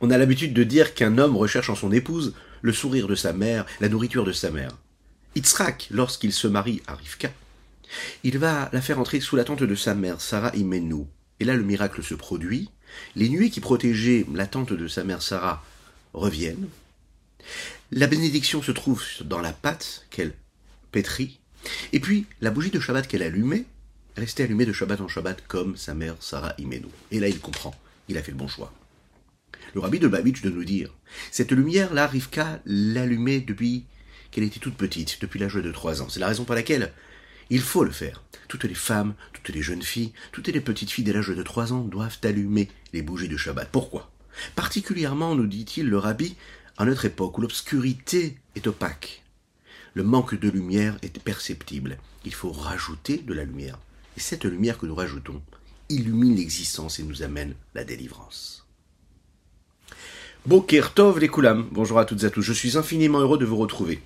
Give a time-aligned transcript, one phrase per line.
[0.00, 3.32] On a l'habitude de dire qu'un homme recherche en son épouse le sourire de sa
[3.32, 4.76] mère, la nourriture de sa mère.
[5.34, 7.30] Yitzhak, lorsqu'il se marie à Rivka,
[8.24, 11.04] il va la faire entrer sous la tente de sa mère, Sarah Imenu.
[11.40, 12.70] Et là, le miracle se produit.
[13.14, 15.62] Les nuées qui protégeaient la tente de sa mère Sarah
[16.14, 16.68] reviennent.
[17.92, 20.32] La bénédiction se trouve dans la pâte qu'elle
[20.92, 21.38] pétrit.
[21.92, 23.64] Et puis, la bougie de Shabbat qu'elle allumait,
[24.16, 26.86] restait allumée de Shabbat en Shabbat comme sa mère Sarah Imenu.
[27.10, 27.74] Et là, il comprend.
[28.08, 28.72] Il a fait le bon choix.
[29.74, 30.94] Le rabbi de Babich de nous dire,
[31.30, 33.84] cette lumière-là, Rivka l'allumait depuis
[34.30, 36.08] qu'elle était toute petite, depuis l'âge de trois ans.
[36.08, 36.92] C'est la raison pour laquelle
[37.50, 38.22] il faut le faire.
[38.48, 41.72] Toutes les femmes, toutes les jeunes filles, toutes les petites filles dès l'âge de trois
[41.72, 43.68] ans doivent allumer les bougies de Shabbat.
[43.70, 44.10] Pourquoi?
[44.54, 46.36] Particulièrement, nous dit-il le rabbi,
[46.76, 49.22] à notre époque où l'obscurité est opaque.
[49.94, 51.98] Le manque de lumière est perceptible.
[52.24, 53.78] Il faut rajouter de la lumière.
[54.16, 55.40] Et cette lumière que nous rajoutons
[55.88, 58.65] illumine l'existence et nous amène la délivrance.
[60.46, 61.66] Boker Tov les Koulam.
[61.72, 62.40] Bonjour à toutes et à tous.
[62.42, 64.00] Je suis infiniment heureux de vous retrouver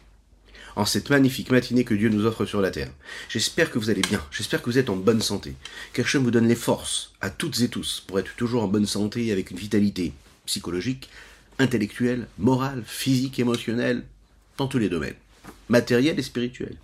[0.74, 2.90] en cette magnifique matinée que Dieu nous offre sur la terre.
[3.28, 4.24] J'espère que vous allez bien.
[4.30, 5.54] J'espère que vous êtes en bonne santé.
[5.92, 9.30] Qu'Hachem vous donne les forces à toutes et tous pour être toujours en bonne santé
[9.32, 10.14] avec une vitalité
[10.46, 11.10] psychologique,
[11.58, 14.04] intellectuelle, morale, physique, émotionnelle,
[14.56, 15.16] dans tous les domaines,
[15.68, 16.74] matériel et spirituel.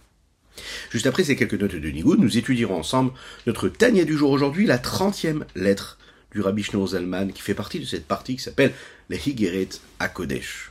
[0.91, 3.13] Juste après ces quelques notes de Nigoud, nous étudierons ensemble
[3.47, 5.97] notre Tania du jour aujourd'hui, la trentième lettre
[6.37, 8.73] du Rabbi Shneur Zalman, qui fait partie de cette partie qui s'appelle
[9.09, 10.71] les Higeret à Kodesh.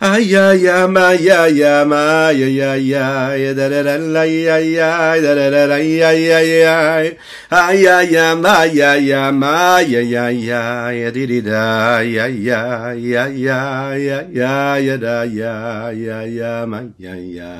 [0.00, 4.58] ya, ya, ya, ma ya ya ma ya ya ya da da da la ya
[4.60, 6.76] ya da da da la ya ya ya
[7.48, 10.28] ay ay ma ya ya ma ya ya
[10.92, 13.58] ya di di da ya ya ya ya
[13.96, 17.52] ya ya ya da ya ya ya ma ya ya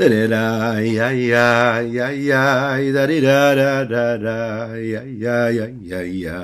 [0.00, 2.44] da da da ya ya ya ya
[2.80, 4.38] da da da da da
[4.80, 6.40] ya ya ya ya ya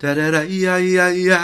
[0.00, 1.40] da da da ya ya ya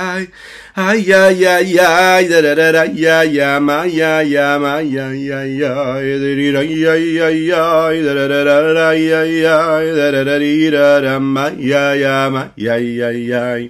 [0.89, 5.41] ya ya ya da da da da ya ya ma ya ya ma ya ya
[5.45, 9.59] ya da da ya ya ya da da da da da ya ya
[9.93, 13.69] da da da da da ma ya ya ma ya ya ya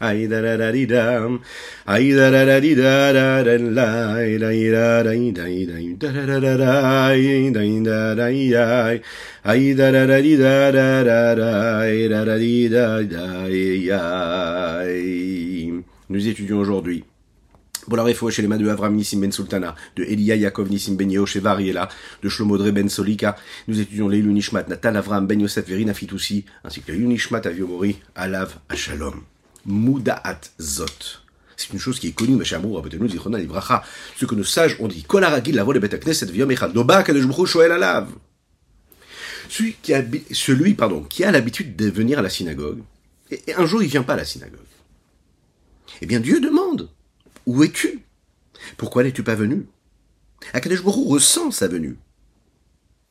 [0.00, 1.28] ay da da da di da
[1.88, 5.36] ay da da da di da da da la da da da da da
[5.96, 8.66] da da da da da da ya
[9.44, 14.04] ay da da da di da da da da da da di da da ya
[16.10, 17.04] nous étudions aujourd'hui
[17.86, 20.96] pour la réfoua chez les mains de Avram Nissim Ben Sultana, de Elia Yaakov Nissim
[20.96, 21.88] Ben Yehoshé Variela,
[22.22, 23.36] de Shlomodre Ben Solika.
[23.68, 28.00] Nous étudions les Nishmat, Natal Avram Ben Yosef Verina Fitoussi, ainsi que les Nishmat Aviomori,
[28.14, 29.22] Alav Ashalom.
[29.64, 31.22] Mudaat Zot.
[31.56, 33.82] C'est une chose qui est connue, mais Shamour, Abetenu, Zichona, Livracha.
[34.16, 37.72] Ce que nos sages ont dit, Kolaragil, la voix de Betakneset, Echad, Doba, Kadejbruch, Shoel
[37.72, 38.08] Alav.
[39.48, 42.80] Celui qui a, celui, pardon, qui a l'habitude de venir à la synagogue,
[43.30, 44.60] et un jour il vient pas à la synagogue.
[46.00, 46.88] Eh bien, Dieu demande,
[47.46, 48.02] où es-tu?
[48.76, 49.66] Pourquoi n'es-tu pas venu?
[50.52, 51.96] Akadosh ressent sa venue?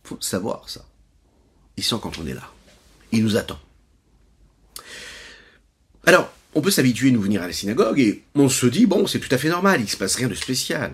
[0.03, 0.85] Faut savoir ça.
[1.77, 2.51] Il sent quand on est là.
[3.11, 3.59] Il nous attend.
[6.05, 9.05] Alors, on peut s'habituer à nous venir à la synagogue et on se dit, bon,
[9.05, 10.93] c'est tout à fait normal, il se passe rien de spécial.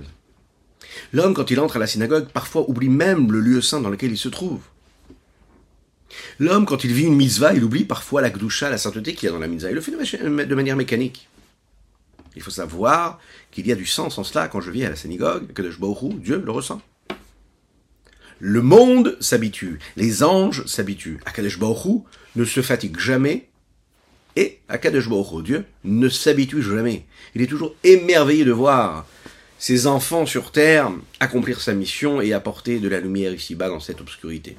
[1.13, 4.11] L'homme, quand il entre à la synagogue, parfois oublie même le lieu saint dans lequel
[4.11, 4.61] il se trouve.
[6.39, 9.29] L'homme, quand il vit une mitzvah, il oublie parfois la gdusha, la sainteté qu'il y
[9.29, 9.69] a dans la mitzvah.
[9.69, 11.29] Il le fait de manière mécanique.
[12.35, 13.19] Il faut savoir
[13.51, 16.19] qu'il y a du sens en cela quand je vis à la synagogue, que de
[16.19, 16.81] Dieu le ressent.
[18.39, 21.19] Le monde s'habitue, les anges s'habituent.
[21.25, 22.03] Akadosh Baruch
[22.35, 23.47] ne se fatigue jamais
[24.35, 27.05] et Akadosh Baruch Dieu ne s'habitue jamais.
[27.33, 29.07] Il est toujours émerveillé de voir
[29.57, 30.91] ses enfants sur terre
[31.21, 34.57] accomplir sa mission et apporter de la lumière ici-bas dans cette obscurité.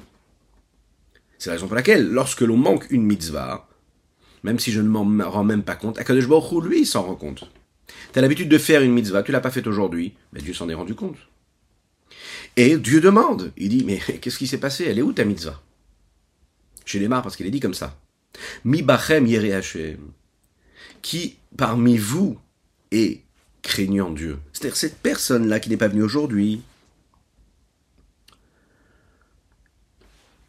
[1.37, 3.67] C'est la raison pour laquelle, lorsque l'on manque une mitzvah,
[4.41, 7.47] même si je ne m'en rends même pas compte, Akadosh Baruch lui s'en rend compte.
[8.13, 10.69] Tu as l'habitude de faire une mitzvah, tu l'as pas faite aujourd'hui, mais Dieu s'en
[10.69, 11.17] est rendu compte.
[12.55, 14.85] Et Dieu demande, il dit, mais qu'est-ce qui s'est passé?
[14.85, 15.61] Elle est où ta mitzvah?
[16.85, 17.99] Chez les parce qu'il est dit comme ça.
[18.63, 19.27] Mi bachem.
[21.01, 22.39] Qui parmi vous
[22.91, 23.23] est
[23.61, 24.39] craignant Dieu?
[24.53, 26.61] C'est-à-dire cette personne-là qui n'est pas venue aujourd'hui.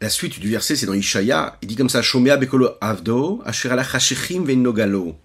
[0.01, 1.57] La suite du verset, c'est dans Ishaya.
[1.61, 5.17] Il dit comme ça Shomea bekolo avdo, venogalo.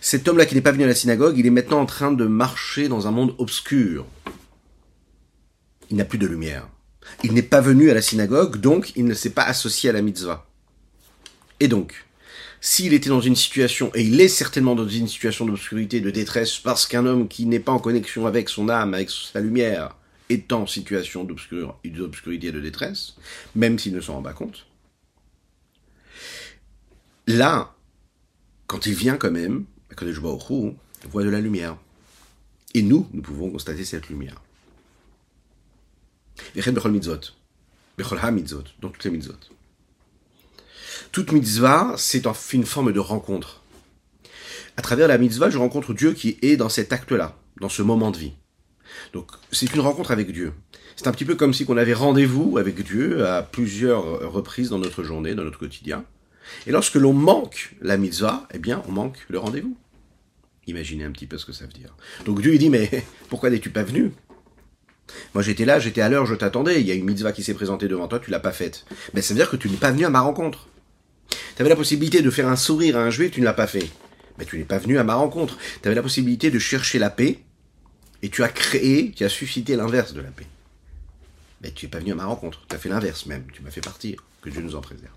[0.00, 2.26] Cet homme-là qui n'est pas venu à la synagogue, il est maintenant en train de
[2.26, 4.06] marcher dans un monde obscur.
[5.90, 6.68] Il n'a plus de lumière.
[7.22, 10.00] Il n'est pas venu à la synagogue, donc il ne s'est pas associé à la
[10.00, 10.46] mitzvah.
[11.58, 12.06] Et donc,
[12.62, 16.58] s'il était dans une situation, et il est certainement dans une situation d'obscurité, de détresse,
[16.58, 19.96] parce qu'un homme qui n'est pas en connexion avec son âme, avec sa lumière,
[20.28, 23.16] est en situation d'obscurité et de détresse,
[23.54, 24.66] même s'il ne s'en rend pas compte,
[27.26, 27.74] là,
[28.66, 29.64] quand il vient quand même,
[30.20, 30.38] vois au
[31.08, 31.76] voit de la lumière.
[32.74, 34.40] Et nous, nous pouvons constater cette lumière.
[38.80, 39.34] donc toutes les mitzvot.
[41.12, 43.62] Toute mitzvah, c'est une forme de rencontre.
[44.76, 48.10] À travers la mitzvah, je rencontre Dieu qui est dans cet acte-là, dans ce moment
[48.10, 48.32] de vie.
[49.12, 50.52] Donc, c'est une rencontre avec Dieu.
[50.96, 54.78] C'est un petit peu comme si on avait rendez-vous avec Dieu à plusieurs reprises dans
[54.78, 56.04] notre journée, dans notre quotidien.
[56.66, 59.76] Et lorsque l'on manque la mitzvah, eh bien, on manque le rendez-vous.
[60.66, 61.94] Imaginez un petit peu ce que ça veut dire.
[62.24, 64.12] Donc Dieu il dit, mais pourquoi n'es-tu pas venu?
[65.34, 67.54] Moi j'étais là, j'étais à l'heure, je t'attendais, il y a une mitzvah qui s'est
[67.54, 68.84] présentée devant toi, tu l'as pas faite.
[69.14, 70.68] Mais ça veut dire que tu n'es pas venu à ma rencontre.
[71.28, 73.66] Tu avais la possibilité de faire un sourire à un juif, tu ne l'as pas
[73.66, 73.88] fait.
[74.38, 75.58] Mais tu n'es pas venu à ma rencontre.
[75.82, 77.40] Tu avais la possibilité de chercher la paix,
[78.22, 80.46] et tu as créé, tu as suscité l'inverse de la paix.
[81.62, 83.70] Mais tu n'es pas venu à ma rencontre, tu as fait l'inverse même, tu m'as
[83.70, 85.12] fait partir, que Dieu nous en préserve.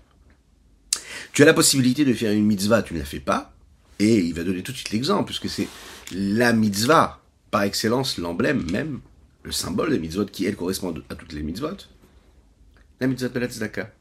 [1.34, 3.52] Tu as la possibilité de faire une mitzvah, tu ne la fais pas,
[3.98, 5.66] et il va donner tout de suite l'exemple, puisque c'est
[6.12, 7.20] la mitzvah,
[7.50, 9.00] par excellence, l'emblème même,
[9.42, 11.76] le symbole des mitzvot, qui elle correspond à toutes les mitzvot.
[13.00, 13.92] La mitzvah de la tzedaka.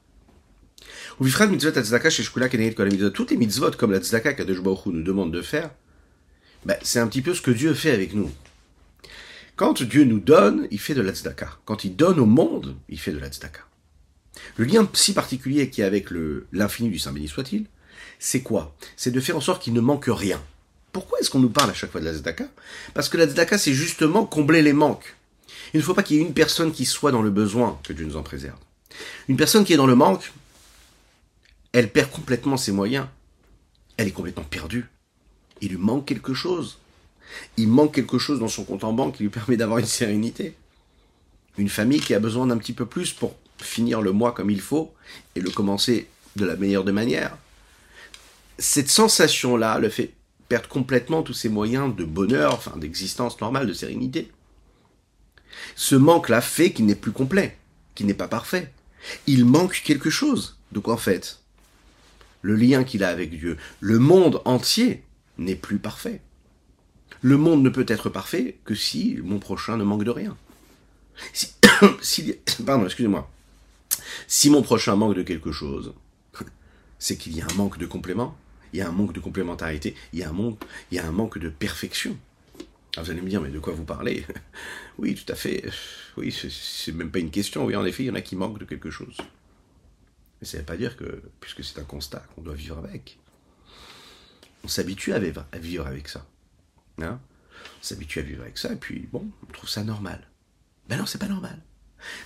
[3.12, 5.72] Toutes les mitzvot, comme la tzedaka qu'Adesh nous demande de faire,
[6.66, 8.30] ben, c'est un petit peu ce que Dieu fait avec nous.
[9.56, 11.58] Quand Dieu nous donne, il fait de la tzedaka.
[11.66, 13.62] Quand il donne au monde, il fait de la tzedaka.
[14.58, 16.08] Le lien si particulier qui est avec
[16.52, 17.66] l'infini du Saint béni soit-il,
[18.20, 18.76] c'est quoi?
[18.96, 20.42] C'est de faire en sorte qu'il ne manque rien.
[20.92, 22.46] Pourquoi est-ce qu'on nous parle à chaque fois de la tzedaka
[22.94, 25.16] Parce que la tzedaka, c'est justement combler les manques.
[25.74, 27.94] Il ne faut pas qu'il y ait une personne qui soit dans le besoin, que
[27.94, 28.58] Dieu nous en préserve.
[29.28, 30.32] Une personne qui est dans le manque,
[31.72, 33.08] elle perd complètement ses moyens.
[33.98, 34.86] Elle est complètement perdue.
[35.62, 36.78] Il lui manque quelque chose.
[37.58, 40.56] Il manque quelque chose dans son compte en banque qui lui permet d'avoir une sérénité.
[41.58, 44.62] Une famille qui a besoin d'un petit peu plus pour finir le mois comme il
[44.62, 44.94] faut
[45.36, 47.38] et le commencer de la meilleure des manières.
[48.58, 50.14] Cette sensation-là le fait
[50.50, 54.32] perdre complètement tous ses moyens de bonheur, enfin d'existence normale, de sérénité.
[55.76, 57.58] Ce manque-là fait qu'il n'est plus complet,
[57.96, 58.72] qu'il n'est pas parfait.
[59.28, 60.58] Il manque quelque chose.
[60.72, 61.40] Donc en fait,
[62.42, 65.04] le lien qu'il a avec Dieu, le monde entier
[65.38, 66.22] n'est plus parfait.
[67.22, 70.38] Le monde ne peut être parfait que si mon prochain ne manque de rien.
[71.32, 71.54] Si,
[72.66, 73.30] pardon, excusez-moi.
[74.28, 75.94] Si mon prochain manque de quelque chose,
[77.00, 78.38] c'est qu'il y a un manque de complément,
[78.74, 80.60] il y a un manque de complémentarité, il y a un manque,
[80.92, 82.18] il y a un manque de perfection.
[82.98, 84.26] vous allez me dire, mais de quoi vous parlez?
[85.00, 85.64] Oui, tout à fait.
[86.18, 87.66] Oui, c'est même pas une question.
[87.66, 89.18] Oui, en effet, il y en a qui manquent de quelque chose.
[90.40, 93.18] Mais ça ne veut pas dire que, puisque c'est un constat, qu'on doit vivre avec.
[94.64, 96.28] On s'habitue à vivre, à vivre avec ça.
[97.02, 97.20] Hein?
[97.80, 100.28] On s'habitue à vivre avec ça, et puis, bon, on trouve ça normal.
[100.88, 101.60] Ben non, c'est pas normal.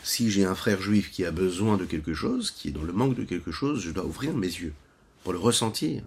[0.04, 2.94] Si j'ai un frère juif qui a besoin de quelque chose, qui est dans le
[2.94, 4.74] manque de quelque chose, je dois ouvrir mes yeux
[5.24, 6.04] pour le ressentir.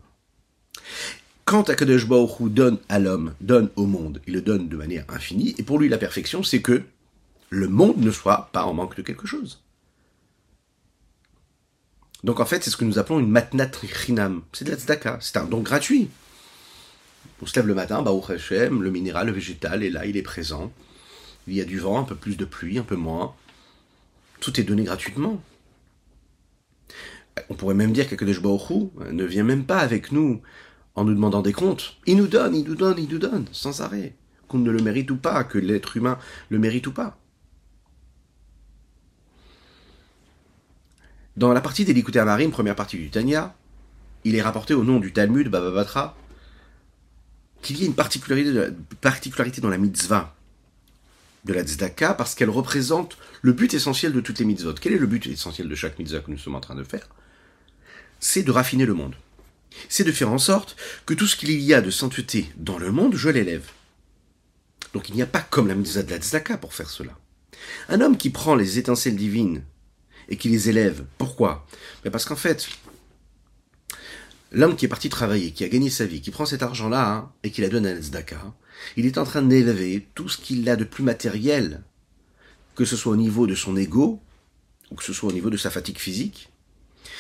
[1.45, 5.55] Quand Akadosh Baruch donne à l'homme, donne au monde, il le donne de manière infinie,
[5.59, 6.83] et pour lui la perfection, c'est que
[7.49, 9.61] le monde ne soit pas en manque de quelque chose.
[12.23, 14.43] Donc en fait, c'est ce que nous appelons une matnat chinam.
[14.53, 16.09] C'est de la tzedaka, c'est un don gratuit.
[17.43, 20.23] On se lève le matin, Baruch Hashem, le minéral, le végétal est là, il est
[20.23, 20.71] présent.
[21.47, 23.35] Il y a du vent, un peu plus de pluie, un peu moins.
[24.41, 25.43] Tout est donné gratuitement.
[27.49, 30.41] On pourrait même dire qu'Akadosh Baruch ne vient même pas avec nous
[30.95, 31.97] en nous demandant des comptes.
[32.07, 34.15] Il nous donne, il nous donne, il nous donne, sans arrêt.
[34.49, 36.19] Qu'on ne le mérite ou pas, que l'être humain
[36.49, 37.19] le mérite ou pas.
[41.37, 43.55] Dans la partie des Marim, première partie du Tanya,
[44.25, 46.17] il est rapporté au nom du Talmud, Baba Batra,
[47.63, 50.35] qu'il y a une particularité dans la mitzvah
[51.45, 54.75] de la tzedaka parce qu'elle représente le but essentiel de toutes les mitzvot.
[54.75, 57.09] Quel est le but essentiel de chaque mitzvah que nous sommes en train de faire?
[58.19, 59.15] C'est de raffiner le monde.
[59.89, 62.93] C'est de faire en sorte que tout ce qu'il y a de sainteté dans le
[62.93, 63.69] monde, je l'élève.
[64.93, 67.17] Donc il n'y a pas comme la mitzvah de la tzedaka pour faire cela.
[67.89, 69.63] Un homme qui prend les étincelles divines
[70.29, 71.05] et qui les élève.
[71.19, 71.67] Pourquoi?
[72.05, 72.69] Mais Parce qu'en fait,
[74.53, 77.33] l'homme qui est parti travailler, qui a gagné sa vie, qui prend cet argent-là hein,
[77.43, 78.55] et qui la donne à l'Ezdaka,
[78.97, 81.83] il est en train d'élever tout ce qu'il a de plus matériel,
[82.75, 84.21] que ce soit au niveau de son ego,
[84.91, 86.51] ou que ce soit au niveau de sa fatigue physique,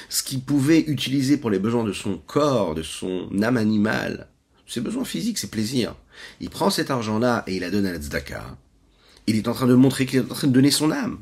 [0.08, 4.28] ce qu'il pouvait utiliser pour les besoins de son corps, de son âme animale,
[4.66, 5.94] ses besoins physiques, ses plaisirs.
[6.40, 8.56] Il prend cet argent-là et il la donne à l'Ezdaka.
[9.26, 11.20] Il est en train de montrer qu'il est en train de donner son âme.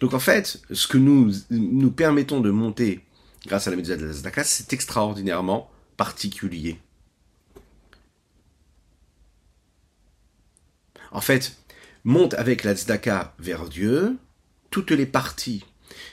[0.00, 3.00] Donc en fait, ce que nous nous permettons de monter
[3.46, 6.78] grâce à la méthode de la c'est extraordinairement particulier.
[11.16, 11.56] En fait,
[12.04, 14.18] monte avec la tzedaka vers Dieu
[14.68, 15.64] toutes les parties,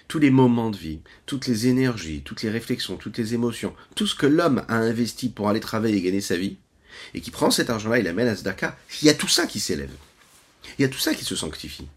[0.08, 4.08] tous les moments de vie, toutes les énergies, toutes les réflexions, toutes les émotions, tout
[4.08, 6.56] ce que l'homme a investi pour aller travailler et gagner sa vie,
[7.14, 9.60] et qui prend cet argent-là et l'amène à tzedaka, il y a tout ça qui
[9.60, 9.92] s'élève.
[10.80, 11.90] Il y a tout ça qui se sanctifie.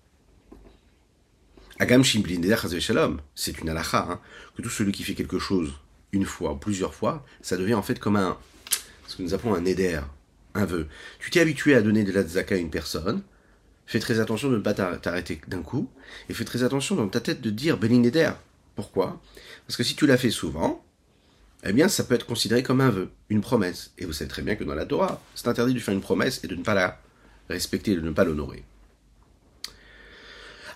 [1.79, 4.21] Agam Shalom, c'est une halakha, hein,
[4.57, 5.75] que tout celui qui fait quelque chose
[6.11, 8.37] une fois ou plusieurs fois, ça devient en fait comme un,
[9.07, 10.01] ce que nous appelons un éder,
[10.56, 10.88] un vœu.
[11.20, 13.22] Tu t'es habitué à donner de la tzaka à une personne,
[13.86, 15.90] fais très attention de ne pas t'arrêter d'un coup,
[16.30, 18.32] et fais très attention dans ta tête de dire Benin Neder.
[18.76, 19.22] Pourquoi
[19.68, 20.84] Parce que si tu l'as fait souvent,
[21.64, 23.92] eh bien ça peut être considéré comme un vœu, une promesse.
[23.98, 26.44] Et vous savez très bien que dans la Torah, c'est interdit de faire une promesse
[26.44, 27.00] et de ne pas la
[27.50, 28.64] respecter, de ne pas l'honorer.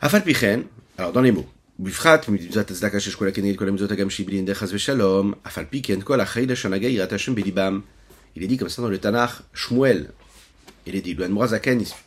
[0.02, 0.66] Afal Pichen,
[0.98, 4.56] alors dans les mots, בפרט ממצוות הצדקה שיש כל הכנגד כל המצוות הגם שהיא בלי
[4.56, 7.82] חס ושלום, אף על פי כן כל החיל השנהגה יראת השם בליבם.
[8.37, 10.11] Il est dit comme ça dans le Tanakh, Shmuel,
[10.87, 11.29] il est dit, le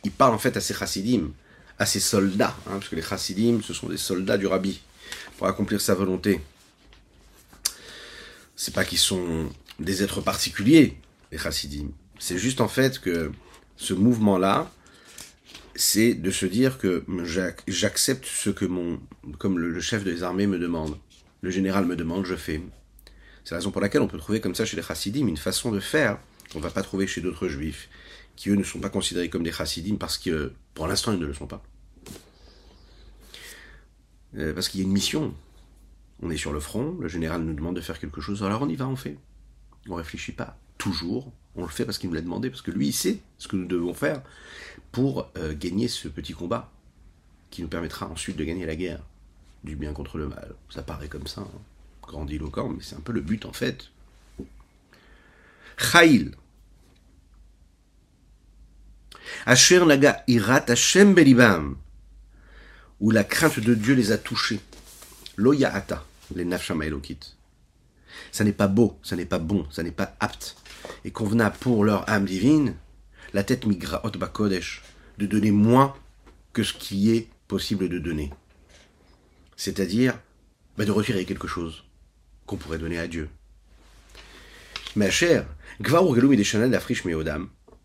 [0.04, 1.32] il parle en fait à ses chassidim,
[1.78, 4.80] à ses soldats, hein, parce que les chassidim, ce sont des soldats du rabbi,
[5.36, 6.40] pour accomplir sa volonté.
[8.56, 10.96] C'est pas qu'ils sont des êtres particuliers,
[11.32, 11.88] les chassidim.
[12.18, 13.32] C'est juste en fait que
[13.76, 14.70] ce mouvement-là,
[15.74, 17.04] c'est de se dire que
[17.66, 19.00] j'accepte ce que mon,
[19.38, 20.96] comme le chef des armées me demande,
[21.40, 22.62] le général me demande, je fais.
[23.44, 25.70] C'est la raison pour laquelle on peut trouver comme ça chez les chassidim une façon
[25.70, 26.18] de faire
[26.50, 27.90] qu'on ne va pas trouver chez d'autres juifs,
[28.36, 31.26] qui eux ne sont pas considérés comme des chassidim parce que pour l'instant ils ne
[31.26, 31.62] le sont pas.
[34.36, 35.34] Euh, parce qu'il y a une mission.
[36.22, 38.68] On est sur le front, le général nous demande de faire quelque chose, alors on
[38.68, 39.18] y va, on fait.
[39.88, 40.56] On réfléchit pas.
[40.78, 43.46] Toujours, on le fait parce qu'il nous l'a demandé, parce que lui, il sait ce
[43.46, 44.22] que nous devons faire
[44.90, 46.72] pour euh, gagner ce petit combat
[47.50, 49.02] qui nous permettra ensuite de gagner la guerre
[49.64, 50.54] du bien contre le mal.
[50.70, 51.60] Ça paraît comme ça, hein.
[52.06, 53.90] Grandiloquent, mais c'est un peu le but en fait.
[55.76, 56.32] Chaïl.
[59.46, 61.76] Asher naga irat Hashem belibam.
[63.00, 64.60] Où la crainte de Dieu les a touchés.
[65.36, 67.18] Loya ata, les nafshama elokit.
[68.30, 70.56] Ça n'est pas beau, ça n'est pas bon, ça n'est pas apte
[71.04, 72.74] et convenable pour leur âme divine,
[73.32, 74.82] la tête migra bakodesh,
[75.18, 75.94] de donner moins
[76.52, 78.30] que ce qui est possible de donner.
[79.56, 80.18] C'est-à-dire
[80.76, 81.83] bah, de retirer quelque chose
[82.46, 83.28] qu'on pourrait donner à Dieu.
[84.96, 85.46] Ma chère,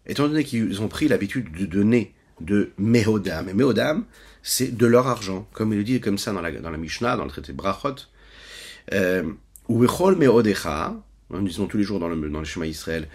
[0.06, 4.06] étant donné qu'ils ont pris l'habitude de donner de Mehodam, et Mehodam,
[4.44, 7.18] c'est de leur argent, comme il le dit comme ça dans la, dans la Mishnah,
[7.18, 7.96] dans le traité Brachot,
[8.94, 9.24] euh,
[9.68, 10.96] ou Mehodecha,
[11.30, 13.08] nous disons tous les jours dans le, dans le schéma Israël,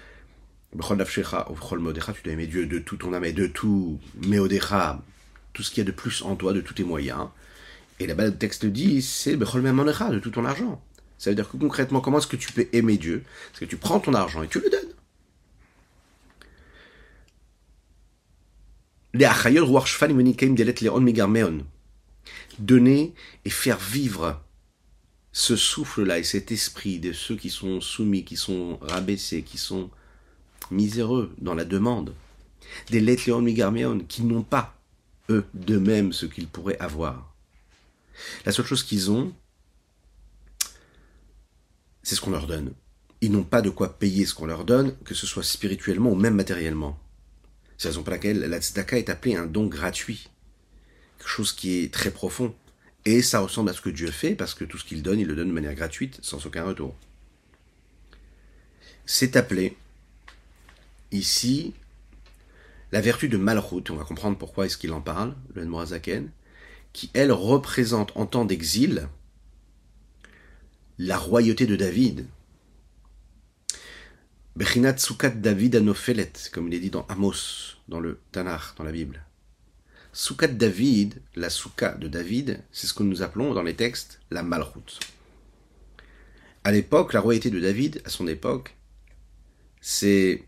[0.72, 5.02] tu dois aimer Dieu de tout ton âme et de tout, Meodecha,
[5.52, 7.28] tout ce qu'il y a de plus en toi, de tous tes moyens.
[8.00, 10.82] Et là-bas, le texte dit, c'est de tout ton argent.
[11.24, 13.24] Ça veut dire que concrètement, comment est-ce que tu peux aimer Dieu?
[13.54, 14.92] C'est que tu prends ton argent et tu le donnes.
[22.58, 23.14] Donner
[23.46, 24.42] et faire vivre
[25.32, 29.88] ce souffle-là et cet esprit de ceux qui sont soumis, qui sont rabaissés, qui sont
[30.70, 32.12] miséreux dans la demande,
[32.90, 34.78] des Letléon Migarméon qui n'ont pas,
[35.30, 37.34] eux, d'eux-mêmes, ce qu'ils pourraient avoir.
[38.44, 39.32] La seule chose qu'ils ont,
[42.04, 42.72] c'est ce qu'on leur donne.
[43.20, 46.14] Ils n'ont pas de quoi payer ce qu'on leur donne, que ce soit spirituellement ou
[46.14, 47.00] même matériellement.
[47.78, 50.28] C'est la raison pour laquelle la tzedaka est appelée un don gratuit.
[51.18, 52.54] Quelque chose qui est très profond.
[53.06, 55.26] Et ça ressemble à ce que Dieu fait, parce que tout ce qu'il donne, il
[55.26, 56.94] le donne de manière gratuite, sans aucun retour.
[59.06, 59.76] C'est appelé,
[61.12, 61.74] ici,
[62.92, 66.30] la vertu de Malchut, on va comprendre pourquoi est-ce qu'il en parle, le Morazaken,
[66.92, 69.08] qui, elle, représente en temps d'exil
[70.98, 72.26] la royauté de David.
[74.56, 78.92] Bechinat Sukat David Anofelet, comme il est dit dans Amos, dans le Tanakh, dans la
[78.92, 79.24] Bible.
[80.14, 84.20] Souka de David, la souka de David, c'est ce que nous appelons dans les textes
[84.30, 85.00] la malroute.
[86.62, 88.76] À l'époque, la royauté de David, à son époque,
[89.80, 90.44] c'est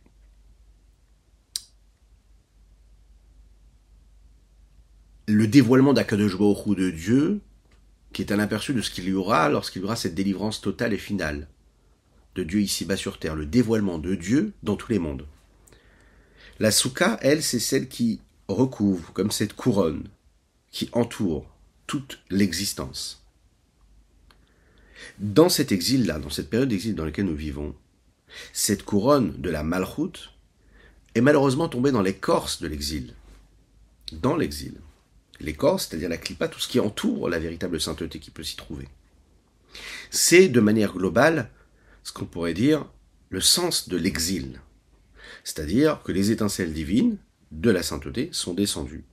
[5.26, 7.40] le dévoilement d'Akadosh de Dieu
[8.16, 10.94] qui est un aperçu de ce qu'il y aura lorsqu'il y aura cette délivrance totale
[10.94, 11.48] et finale
[12.34, 15.26] de Dieu ici-bas sur terre, le dévoilement de Dieu dans tous les mondes.
[16.58, 20.08] La souka, elle, c'est celle qui recouvre, comme cette couronne,
[20.70, 21.46] qui entoure
[21.86, 23.22] toute l'existence.
[25.18, 27.74] Dans cet exil-là, dans cette période d'exil dans laquelle nous vivons,
[28.54, 30.32] cette couronne de la malchoute
[31.14, 33.12] est malheureusement tombée dans l'écorce de l'exil.
[34.10, 34.80] Dans l'exil.
[35.40, 38.88] L'écorce, c'est-à-dire la clipa, tout ce qui entoure la véritable sainteté qui peut s'y trouver.
[40.10, 41.50] C'est, de manière globale,
[42.02, 42.86] ce qu'on pourrait dire
[43.30, 44.60] le sens de l'exil.
[45.44, 47.18] C'est-à-dire que les étincelles divines
[47.52, 49.04] de la sainteté sont descendues.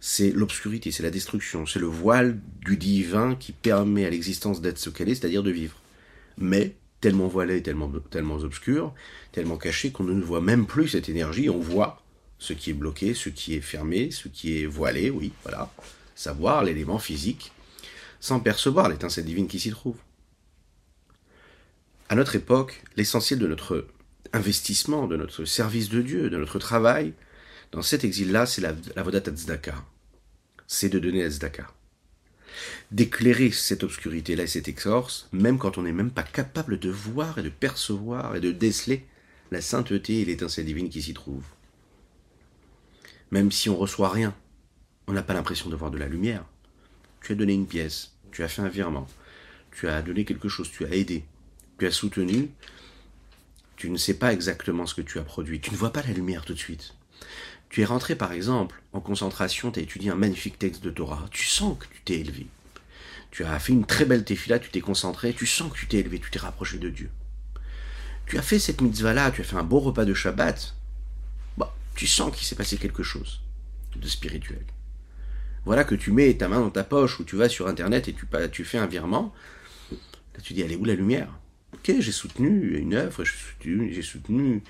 [0.00, 4.78] C'est l'obscurité, c'est la destruction, c'est le voile du divin qui permet à l'existence d'être
[4.78, 5.76] ce qu'elle est, c'est-à-dire de vivre.
[6.36, 8.94] Mais tellement voilé, tellement, tellement obscur,
[9.32, 12.02] tellement caché qu'on ne voit même plus cette énergie, on voit
[12.40, 15.72] ce qui est bloqué, ce qui est fermé, ce qui est voilé, oui, voilà,
[16.16, 17.52] savoir l'élément physique,
[18.18, 19.96] sans percevoir l'étincelle divine qui s'y trouve.
[22.08, 23.86] À notre époque, l'essentiel de notre
[24.32, 27.12] investissement, de notre service de Dieu, de notre travail,
[27.70, 29.22] dans cet exil-là, c'est la, la Vodat
[30.66, 31.72] C'est de donner la Tzedaka
[32.90, 37.38] d'éclairer cette obscurité-là et cette exorce, même quand on n'est même pas capable de voir
[37.38, 39.06] et de percevoir et de déceler
[39.50, 41.44] la sainteté et l'étincelle divine qui s'y trouve.
[43.30, 44.34] Même si on reçoit rien,
[45.06, 46.44] on n'a pas l'impression de voir de la lumière.
[47.22, 49.06] Tu as donné une pièce, tu as fait un virement,
[49.72, 51.24] tu as donné quelque chose, tu as aidé,
[51.78, 52.50] tu as soutenu,
[53.76, 56.12] tu ne sais pas exactement ce que tu as produit, tu ne vois pas la
[56.12, 56.94] lumière tout de suite.
[57.68, 61.26] Tu es rentré par exemple en concentration, tu as étudié un magnifique texte de Torah,
[61.30, 62.46] tu sens que tu t'es élevé.
[63.30, 65.98] Tu as fait une très belle tefila, tu t'es concentré, tu sens que tu t'es
[65.98, 67.10] élevé, tu t'es rapproché de Dieu.
[68.26, 70.74] Tu as fait cette mitzvah-là, tu as fait un beau repas de Shabbat.
[72.00, 73.42] Tu sens qu'il s'est passé quelque chose
[73.94, 74.64] de spirituel.
[75.66, 78.14] Voilà que tu mets ta main dans ta poche ou tu vas sur Internet et
[78.14, 79.34] tu, tu fais un virement.
[79.92, 81.38] Là, tu dis, est où la lumière?
[81.74, 84.62] Ok, j'ai soutenu une œuvre, j'ai soutenu, soutenu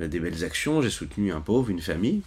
[0.00, 2.22] euh, des belles actions, j'ai soutenu un pauvre, une famille.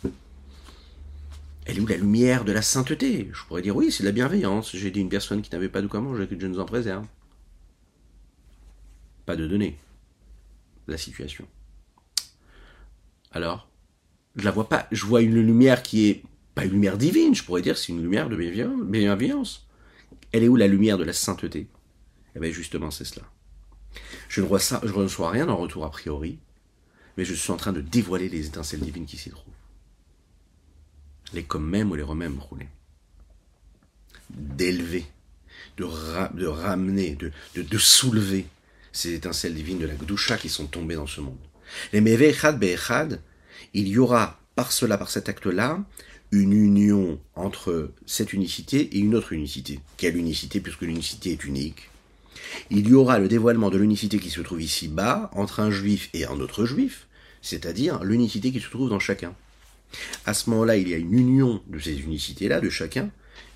[1.66, 3.30] Elle est où la lumière de la sainteté?
[3.34, 4.74] Je pourrais dire oui, c'est de la bienveillance.
[4.74, 7.06] J'ai dit une personne qui n'avait pas de quoi manger, que Dieu nous en préserve.
[9.26, 9.78] Pas de données.
[10.88, 11.46] La situation.
[13.34, 13.68] Alors,
[14.36, 14.88] je la vois pas.
[14.92, 18.02] Je vois une lumière qui est pas une lumière divine, je pourrais dire c'est une
[18.02, 19.68] lumière de bienveillance.
[20.32, 21.68] Elle est où la lumière de la sainteté?
[22.36, 23.26] Eh bien justement, c'est cela.
[24.28, 26.40] Je ne, reçois, je ne reçois rien en retour a priori,
[27.18, 29.56] mais je suis en train de dévoiler les étincelles divines qui s'y trouvent
[31.34, 32.70] les comme même ou les remèmes roulés.
[34.30, 35.06] D'élever,
[35.78, 35.84] de,
[36.46, 38.48] ramener, de, soulever
[38.92, 41.38] ces étincelles divines de la Gdusha qui sont tombées dans ce monde.
[41.94, 43.22] Les Mevechad Be'echad,
[43.74, 45.84] il y aura par cela, par cet acte-là,
[46.32, 49.80] une union entre cette unicité et une autre unicité.
[49.98, 51.90] Quelle unicité puisque l'unicité est unique?
[52.70, 56.26] Il y aura le dévoilement de l'unicité qui se trouve ici-bas entre un juif et
[56.26, 57.08] un autre juif,
[57.42, 59.34] c'est-à-dire l'unicité qui se trouve dans chacun.
[60.26, 63.10] À ce moment-là, il y a une union de ces unicités-là, de chacun,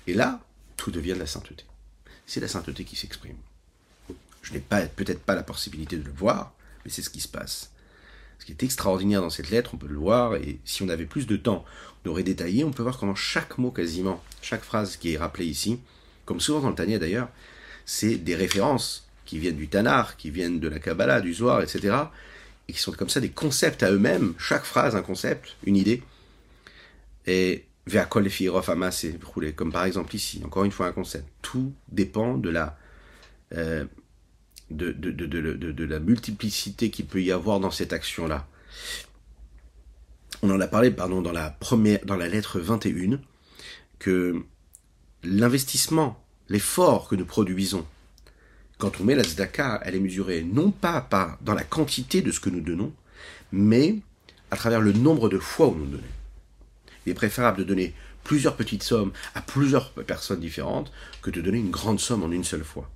[0.06, 0.40] et là,
[0.76, 1.64] tout devient de la sainteté.
[2.26, 3.36] C'est la sainteté qui s'exprime.
[4.42, 7.72] Je n'ai peut-être pas la possibilité de le voir, mais c'est ce qui se passe.
[8.40, 11.04] Ce qui est extraordinaire dans cette lettre, on peut le voir, et si on avait
[11.04, 11.64] plus de temps,
[12.04, 15.46] on aurait détaillé, on peut voir comment chaque mot quasiment, chaque phrase qui est rappelée
[15.46, 15.78] ici,
[16.24, 17.28] comme souvent dans le Tania d'ailleurs,
[17.84, 21.94] c'est des références qui viennent du Tanar, qui viennent de la Kabbalah, du Zohar, etc.,
[22.66, 26.02] et qui sont comme ça des concepts à eux-mêmes, chaque phrase un concept, une idée,
[27.26, 27.66] et
[28.90, 29.52] c'est roulé.
[29.52, 31.26] Comme par exemple ici, encore une fois un concept.
[31.42, 32.76] Tout dépend de la,
[33.54, 33.84] euh,
[34.70, 38.46] de, la multiplicité qu'il peut y avoir dans cette action-là.
[40.42, 43.18] On en a parlé, pardon, dans la première, dans la lettre 21,
[43.98, 44.42] que
[45.22, 47.86] l'investissement, l'effort que nous produisons,
[48.78, 52.32] quand on met la zdaka, elle est mesurée non pas par, dans la quantité de
[52.32, 52.92] ce que nous donnons,
[53.52, 53.98] mais
[54.50, 56.02] à travers le nombre de fois où nous donnons.
[57.04, 61.58] Il est préférable de donner plusieurs petites sommes à plusieurs personnes différentes que de donner
[61.58, 62.90] une grande somme en une seule fois.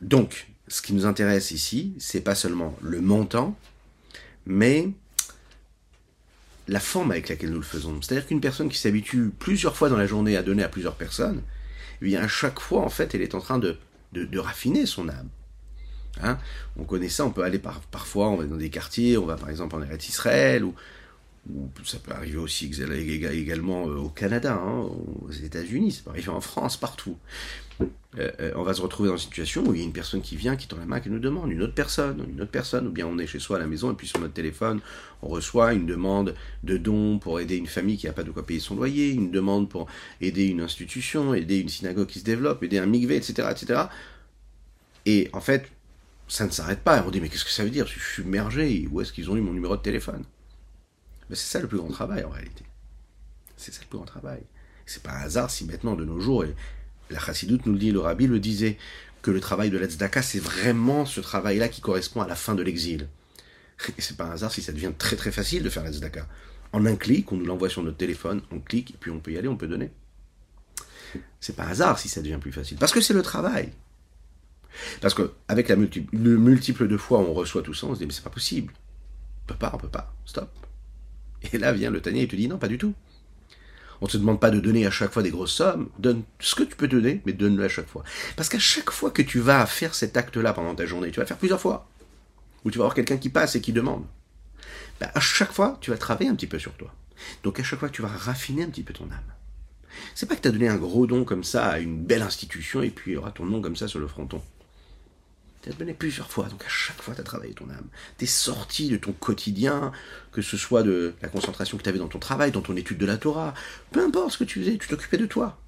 [0.00, 3.56] Donc, ce qui nous intéresse ici, c'est pas seulement le montant,
[4.46, 4.88] mais
[6.68, 8.00] la forme avec laquelle nous le faisons.
[8.02, 11.42] C'est-à-dire qu'une personne qui s'habitue plusieurs fois dans la journée à donner à plusieurs personnes,
[12.02, 13.78] eh bien à chaque fois, en fait, elle est en train de,
[14.12, 15.28] de, raffiner son âme.
[16.22, 16.38] Hein?
[16.76, 19.36] On connaît ça, on peut aller par, parfois, on va dans des quartiers, on va
[19.36, 20.74] par exemple en Eretz Israël, ou ou
[21.84, 22.70] ça peut arriver aussi
[23.32, 24.88] également au Canada, hein,
[25.22, 27.16] aux États-Unis, ça peut arriver en France, partout.
[28.18, 30.22] Euh, euh, on va se retrouver dans une situation où il y a une personne
[30.22, 32.86] qui vient, qui tend la main, qui nous demande, une autre personne, une autre personne,
[32.86, 34.80] ou bien on est chez soi à la maison et puis sur notre téléphone,
[35.22, 38.46] on reçoit une demande de don pour aider une famille qui n'a pas de quoi
[38.46, 39.86] payer son loyer, une demande pour
[40.20, 43.82] aider une institution, aider une synagogue qui se développe, aider un migvé, etc., etc.
[45.04, 45.70] Et en fait,
[46.28, 47.04] ça ne s'arrête pas.
[47.06, 47.86] On dit, mais qu'est-ce que ça veut dire?
[47.86, 50.24] Je suis submergé, où est-ce qu'ils ont eu mon numéro de téléphone?
[51.28, 52.64] Mais C'est ça le plus grand travail en réalité.
[53.56, 54.42] C'est ça le plus grand travail.
[54.84, 56.54] C'est pas un hasard si maintenant, de nos jours, et
[57.10, 58.78] la chassidoute nous le dit, le rabbi le disait,
[59.22, 62.62] que le travail de l'Etzdaka, c'est vraiment ce travail-là qui correspond à la fin de
[62.62, 63.08] l'exil.
[63.98, 66.28] Et c'est pas un hasard si ça devient très très facile de faire l'Etzdaka.
[66.72, 69.32] En un clic, on nous l'envoie sur notre téléphone, on clique, et puis on peut
[69.32, 69.90] y aller, on peut donner.
[71.40, 72.78] C'est pas un hasard si ça devient plus facile.
[72.78, 73.72] Parce que c'est le travail.
[75.00, 78.06] Parce qu'avec la le multiple de fois où on reçoit tout ça, on se dit,
[78.06, 78.72] mais c'est pas possible.
[79.44, 80.14] On peut pas, on peut pas.
[80.24, 80.65] Stop.
[81.52, 82.94] Et là vient le Tania et te dit, non, pas du tout.
[84.00, 85.88] On ne te demande pas de donner à chaque fois des grosses sommes.
[85.98, 88.04] Donne ce que tu peux donner, mais donne-le à chaque fois.
[88.36, 91.22] Parce qu'à chaque fois que tu vas faire cet acte-là pendant ta journée, tu vas
[91.22, 91.88] le faire plusieurs fois.
[92.64, 94.04] Ou tu vas avoir quelqu'un qui passe et qui demande.
[95.00, 96.92] Ben, à chaque fois, tu vas travailler un petit peu sur toi.
[97.42, 99.32] Donc à chaque fois, tu vas raffiner un petit peu ton âme.
[100.14, 102.82] C'est pas que tu as donné un gros don comme ça à une belle institution
[102.82, 104.42] et puis il y aura ton nom comme ça sur le fronton.
[105.66, 107.88] Tu as donné plusieurs fois, donc à chaque fois tu as travaillé ton âme.
[108.18, 109.90] Tu es sorti de ton quotidien,
[110.30, 112.98] que ce soit de la concentration que tu avais dans ton travail, dans ton étude
[112.98, 113.52] de la Torah,
[113.90, 115.58] peu importe ce que tu faisais, tu t'occupais de toi.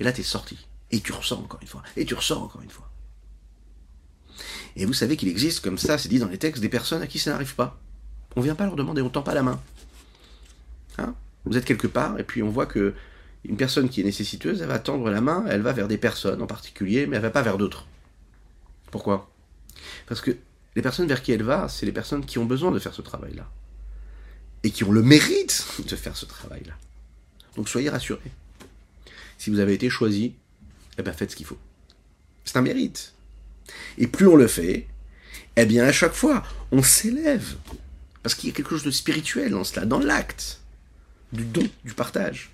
[0.00, 0.66] Et là tu es sorti.
[0.90, 1.82] Et tu ressors encore une fois.
[1.96, 2.90] Et tu ressors encore une fois.
[4.76, 7.06] Et vous savez qu'il existe comme ça, c'est dit dans les textes, des personnes à
[7.06, 7.80] qui ça n'arrive pas.
[8.36, 9.62] On vient pas leur demander, on tend pas la main.
[10.98, 11.14] Hein?
[11.46, 12.92] Vous êtes quelque part, et puis on voit que
[13.44, 16.42] une personne qui est nécessiteuse, elle va tendre la main, elle va vers des personnes
[16.42, 17.86] en particulier, mais elle va pas vers d'autres.
[18.94, 19.28] Pourquoi?
[20.06, 20.30] Parce que
[20.76, 23.02] les personnes vers qui elle va, c'est les personnes qui ont besoin de faire ce
[23.02, 23.50] travail-là.
[24.62, 26.74] Et qui ont le mérite de faire ce travail-là.
[27.56, 28.30] Donc soyez rassurés.
[29.36, 30.36] Si vous avez été choisi,
[30.96, 31.58] eh bien faites ce qu'il faut.
[32.44, 33.14] C'est un mérite.
[33.98, 34.86] Et plus on le fait,
[35.56, 37.56] eh bien à chaque fois, on s'élève.
[38.22, 40.60] Parce qu'il y a quelque chose de spirituel dans cela, dans l'acte,
[41.32, 42.52] du don, du partage.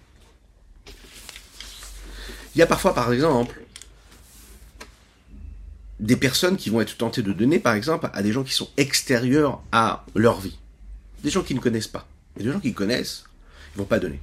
[2.55, 3.61] Il y a parfois, par exemple,
[6.01, 8.71] des personnes qui vont être tentées de donner, par exemple, à des gens qui sont
[8.79, 10.59] extérieurs à leur vie.
[11.23, 12.09] Des gens qui ne connaissent pas.
[12.39, 13.25] Et des gens qui connaissent,
[13.75, 14.21] ils vont pas donner.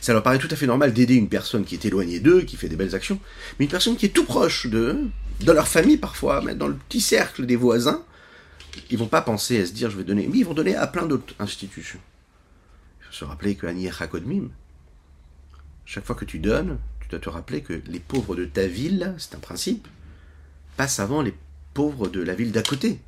[0.00, 2.56] Ça leur paraît tout à fait normal d'aider une personne qui est éloignée d'eux, qui
[2.56, 3.20] fait des belles actions,
[3.58, 4.98] mais une personne qui est tout proche d'eux,
[5.40, 8.04] dans leur famille parfois, mais dans le petit cercle des voisins,
[8.90, 10.86] ils vont pas penser à se dire je vais donner, mais ils vont donner à
[10.86, 11.98] plein d'autres institutions.
[13.00, 14.50] Il faut se rappeler que Anir Hakodmim,
[15.84, 19.14] chaque fois que tu donnes, tu dois te rappeler que les pauvres de ta ville,
[19.18, 19.86] c'est un principe,
[20.76, 21.34] passe avant les
[21.74, 22.98] pauvres de la ville d'à côté.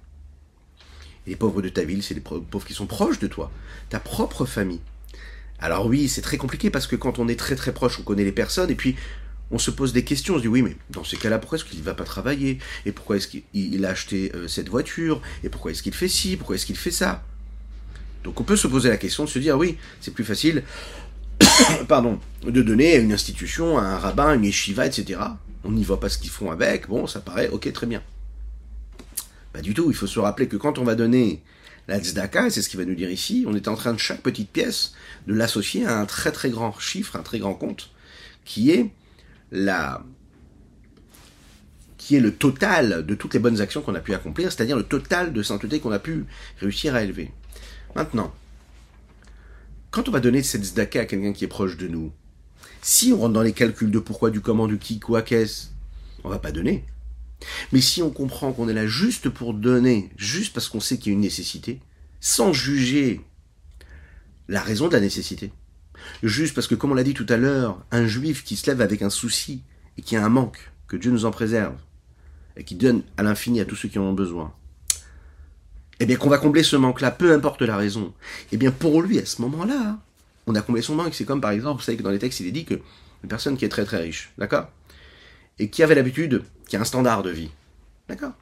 [1.26, 3.50] Les pauvres de ta ville, c'est les pauvres qui sont proches de toi,
[3.88, 4.80] ta propre famille.
[5.58, 8.24] Alors oui, c'est très compliqué parce que quand on est très très proche, on connaît
[8.24, 8.96] les personnes et puis
[9.50, 10.34] on se pose des questions.
[10.34, 12.58] On se dit oui, mais dans ces cas-là, pourquoi est-ce qu'il ne va pas travailler?
[12.84, 15.22] Et pourquoi est-ce qu'il a acheté euh, cette voiture?
[15.42, 16.36] Et pourquoi est-ce qu'il fait ci?
[16.36, 17.24] Pourquoi est-ce qu'il fait ça?
[18.24, 20.64] Donc on peut se poser la question de se dire oui, c'est plus facile,
[21.88, 25.20] pardon, de donner à une institution, à un rabbin, une yeshiva, etc
[25.64, 28.02] on n'y voit pas ce qu'ils font avec, bon, ça paraît ok, très bien.
[29.52, 31.42] Pas du tout, il faut se rappeler que quand on va donner
[31.88, 34.20] la tzedaka, c'est ce qu'il va nous dire ici, on est en train de chaque
[34.20, 34.94] petite pièce
[35.26, 37.90] de l'associer à un très très grand chiffre, un très grand compte,
[38.44, 38.90] qui est
[39.52, 40.04] la
[41.98, 44.82] qui est le total de toutes les bonnes actions qu'on a pu accomplir, c'est-à-dire le
[44.82, 46.26] total de sainteté qu'on a pu
[46.60, 47.30] réussir à élever.
[47.96, 48.34] Maintenant,
[49.90, 52.12] quand on va donner cette tzedaka à quelqu'un qui est proche de nous,
[52.84, 55.68] si on rentre dans les calculs de pourquoi, du comment, du qui, quoi, qu'est-ce,
[56.22, 56.84] on va pas donner.
[57.72, 61.10] Mais si on comprend qu'on est là juste pour donner, juste parce qu'on sait qu'il
[61.10, 61.80] y a une nécessité,
[62.20, 63.22] sans juger
[64.48, 65.50] la raison de la nécessité,
[66.22, 68.82] juste parce que, comme on l'a dit tout à l'heure, un juif qui se lève
[68.82, 69.62] avec un souci
[69.96, 71.76] et qui a un manque, que Dieu nous en préserve,
[72.58, 74.52] et qui donne à l'infini à tous ceux qui en ont besoin,
[76.00, 78.12] eh bien qu'on va combler ce manque-là, peu importe la raison,
[78.52, 79.98] eh bien pour lui, à ce moment-là,
[80.46, 81.14] on a comblé son manque.
[81.14, 83.28] C'est comme par exemple, vous savez que dans les textes, il est dit que une
[83.28, 84.68] personne qui est très très riche, d'accord?
[85.58, 87.50] Et qui avait l'habitude, qui a un standard de vie,
[88.08, 88.32] d'accord?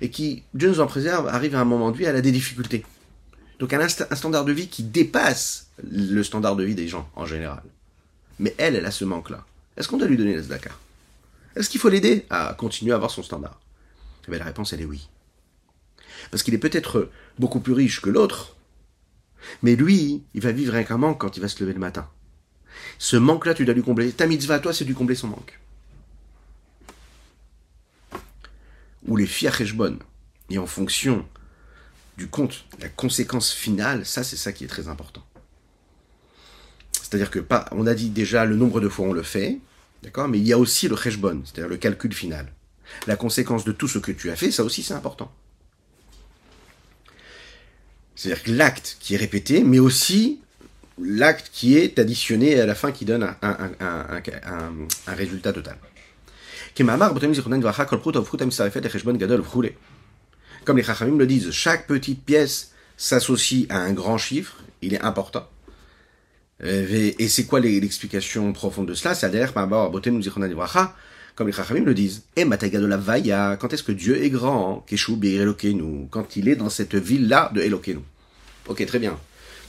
[0.00, 2.32] Et qui, Dieu nous en préserve, arrive à un moment de vie, elle a des
[2.32, 2.84] difficultés.
[3.58, 7.62] Donc un, standard de vie qui dépasse le standard de vie des gens en général.
[8.38, 9.44] Mais elle, elle a ce manque-là.
[9.76, 10.56] Est-ce qu'on doit lui donner la
[11.56, 13.60] Est-ce qu'il faut l'aider à continuer à avoir son standard?
[14.28, 15.08] Eh La réponse, elle est oui.
[16.30, 18.56] Parce qu'il est peut-être beaucoup plus riche que l'autre,
[19.62, 22.08] mais lui, il va vivre manque quand il va se lever le matin.
[22.98, 24.12] Ce manque-là, tu dois lui combler.
[24.12, 25.58] Ta mitzvah, toi, c'est de combler son manque.
[29.06, 29.98] Ou les fiacheshbon.
[30.50, 31.26] Et en fonction
[32.16, 35.24] du compte, la conséquence finale, ça, c'est ça qui est très important.
[36.92, 39.58] C'est-à-dire que pas, on a dit déjà le nombre de fois on le fait,
[40.02, 42.52] d'accord, mais il y a aussi le cheshbon, c'est-à-dire le calcul final.
[43.06, 45.32] La conséquence de tout ce que tu as fait, ça aussi c'est important.
[48.20, 50.40] C'est-à-dire que l'acte qui est répété, mais aussi
[50.98, 54.22] l'acte qui est additionné à la fin qui donne un, un, un,
[55.06, 55.78] un résultat total.
[56.76, 56.88] Comme
[60.76, 65.48] les Chachamim le disent, chaque petite pièce s'associe à un grand chiffre, il est important.
[66.62, 69.14] Euh, et c'est quoi l'explication profonde de cela?
[69.14, 69.54] C'est d'ailleurs
[71.40, 72.24] comme les Chachamim le disent.
[72.36, 75.12] Et Mataga de la Vaya, quand est-ce que Dieu est grand Keshu
[75.74, 78.00] nous quand il est dans cette ville-là de Elokenu.
[78.68, 79.18] Ok, très bien.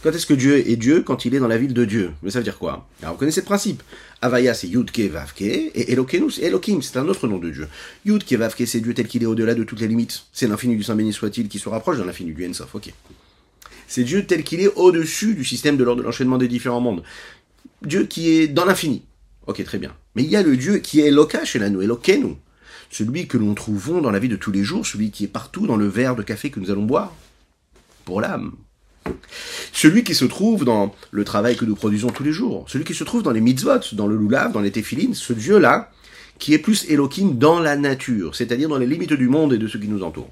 [0.03, 1.01] Quand est-ce que Dieu est Dieu?
[1.01, 2.11] Quand il est dans la ville de Dieu.
[2.23, 2.89] Mais ça veut dire quoi?
[3.01, 3.83] Alors, vous connaissez le principe.
[4.21, 7.69] Avaya, c'est Yudke Vavke, et Elokenu, c'est Elokim, c'est un autre nom de Dieu.
[8.03, 10.25] Yudke Vavke, c'est Dieu tel qu'il est au-delà de toutes les limites.
[10.33, 12.75] C'est l'infini du Saint béni soit-il qui se rapproche de l'infini du Ensof.
[12.75, 12.91] Ok.
[13.87, 17.01] C'est Dieu tel qu'il est au-dessus du système de l'ordre de l'enchaînement des différents mondes.
[17.81, 19.03] Dieu qui est dans l'infini.
[19.47, 19.95] Ok, très bien.
[20.15, 22.35] Mais il y a le Dieu qui est Eloka chez nous, Elokenu.
[22.89, 25.65] Celui que nous trouvons dans la vie de tous les jours, celui qui est partout
[25.65, 27.13] dans le verre de café que nous allons boire.
[28.03, 28.53] Pour l'âme.
[29.71, 32.93] Celui qui se trouve dans le travail que nous produisons tous les jours, celui qui
[32.93, 35.91] se trouve dans les mitzvot, dans le lulav, dans les téphilines, ce Dieu-là,
[36.39, 39.67] qui est plus Elohim dans la nature, c'est-à-dire dans les limites du monde et de
[39.67, 40.29] ce qui nous entoure.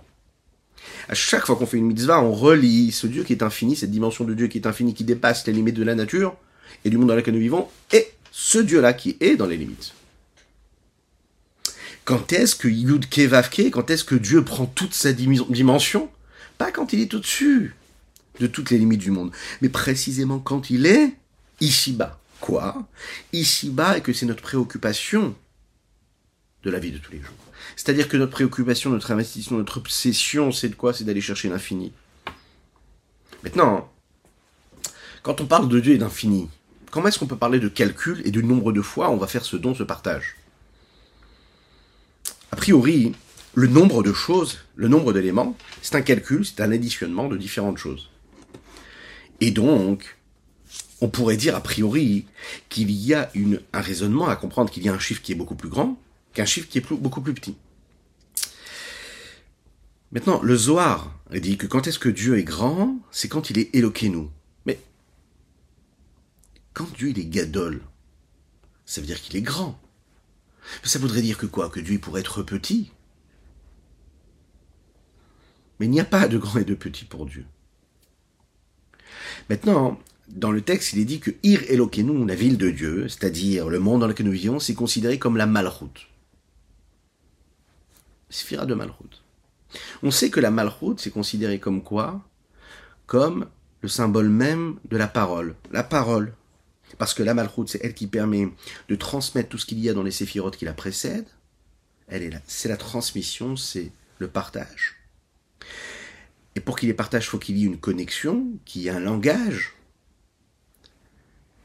[1.07, 3.91] À chaque fois qu'on fait une mitzvah, on relie ce Dieu qui est infini, cette
[3.91, 6.35] dimension de Dieu qui est infini, qui dépasse les limites de la nature
[6.85, 9.93] et du monde dans lequel nous vivons, et ce Dieu-là qui est dans les limites.
[12.05, 16.09] Quand est-ce que Yud Kevavke, quand est-ce que Dieu prend toute sa dimension?
[16.57, 17.75] Pas quand il est au-dessus
[18.39, 21.15] de toutes les limites du monde, mais précisément quand il est
[21.61, 22.19] ici-bas.
[22.39, 22.87] Quoi?
[23.33, 25.35] Ici-bas et que c'est notre préoccupation
[26.63, 27.35] de la vie de tous les jours.
[27.75, 30.93] C'est-à-dire que notre préoccupation, notre investissement, notre obsession, c'est de quoi?
[30.93, 31.91] C'est d'aller chercher l'infini.
[33.43, 33.91] Maintenant,
[35.21, 36.49] quand on parle de Dieu et d'infini,
[36.91, 39.45] comment est-ce qu'on peut parler de calcul et du nombre de fois on va faire
[39.45, 40.35] ce don, ce partage?
[42.51, 43.13] A priori,
[43.53, 47.77] le nombre de choses, le nombre d'éléments, c'est un calcul, c'est un additionnement de différentes
[47.77, 48.09] choses.
[49.41, 50.17] Et donc,
[51.01, 52.25] on pourrait dire a priori
[52.69, 53.31] qu'il y a
[53.73, 55.99] un raisonnement à comprendre qu'il y a un chiffre qui est beaucoup plus grand
[56.33, 57.55] qu'un chiffre qui est beaucoup plus petit.
[60.11, 63.73] Maintenant, le Zohar dit que quand est-ce que Dieu est grand, c'est quand il est
[63.75, 64.29] éloqué nous.
[66.79, 67.81] Quand Dieu est gadol,
[68.85, 69.77] ça veut dire qu'il est grand.
[70.83, 71.69] Ça voudrait dire que quoi?
[71.69, 72.93] Que Dieu pourrait être petit?
[75.77, 77.45] Mais il n'y a pas de grand et de petit pour Dieu.
[79.49, 83.67] Maintenant, dans le texte, il est dit que Ir Elokenu, la ville de Dieu, c'est-à-dire
[83.67, 86.07] le monde dans lequel nous vivons, c'est considéré comme la Malchut.
[88.29, 89.21] Sphira de Malchut.
[90.01, 92.21] On sait que la Malchut, c'est considéré comme quoi?
[93.05, 93.49] Comme
[93.81, 95.55] le symbole même de la parole.
[95.71, 96.33] La parole.
[96.97, 98.49] Parce que la Malchut, c'est elle qui permet
[98.87, 101.27] de transmettre tout ce qu'il y a dans les séphirotes qui la précèdent.
[102.07, 102.41] Elle.
[102.47, 104.95] C'est la transmission, c'est le partage.
[106.55, 108.87] Et pour qu'il y ait partage, il faut qu'il y ait une connexion, qu'il y
[108.87, 109.75] ait un langage.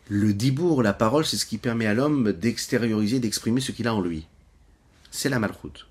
[0.09, 3.95] Le dibour, la parole, c'est ce qui permet à l'homme d'extérioriser, d'exprimer ce qu'il a
[3.95, 4.27] en lui.
[5.11, 5.89] C'est la malchoute.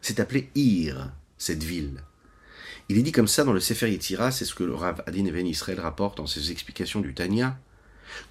[0.00, 2.02] C'est appelé Ir, cette ville.
[2.88, 5.26] Il est dit comme ça dans le Sefer Yetzira, c'est ce que le Rav Adin
[5.26, 7.58] Even Israël rapporte dans ses explications du Tanya,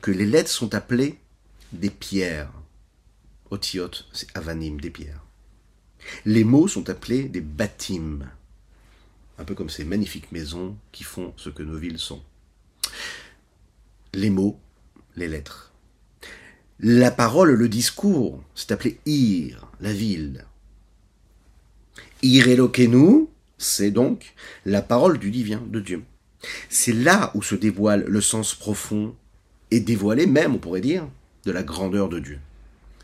[0.02, 1.20] que les lettres sont appelées
[1.72, 2.52] des pierres.
[3.50, 5.24] Otiot, c'est Avanim, des pierres.
[6.26, 8.30] Les mots sont appelés des batim
[9.40, 12.22] un peu comme ces magnifiques maisons qui font ce que nos villes sont.
[14.14, 14.60] Les mots,
[15.16, 15.72] les lettres.
[16.80, 20.46] La parole, le discours, c'est appelé Ir, la ville.
[22.22, 22.46] Ir
[23.58, 24.34] c'est donc
[24.66, 26.04] la parole du divin, de Dieu.
[26.70, 29.16] C'est là où se dévoile le sens profond
[29.72, 31.08] et dévoilé même, on pourrait dire,
[31.46, 32.40] de la grandeur de Dieu.